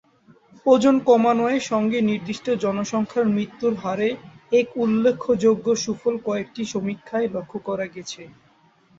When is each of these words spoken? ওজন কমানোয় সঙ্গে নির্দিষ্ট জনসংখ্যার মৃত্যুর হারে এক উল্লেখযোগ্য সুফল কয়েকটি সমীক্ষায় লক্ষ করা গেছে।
ওজন 0.65 0.95
কমানোয় 1.07 1.59
সঙ্গে 1.69 1.99
নির্দিষ্ট 2.01 2.45
জনসংখ্যার 2.63 3.25
মৃত্যুর 3.27 3.73
হারে 3.75 4.09
এক 4.51 4.67
উল্লেখযোগ্য 4.75 5.65
সুফল 5.83 6.15
কয়েকটি 6.27 6.61
সমীক্ষায় 6.65 7.27
লক্ষ 7.27 7.53
করা 7.67 7.85
গেছে। 7.87 8.21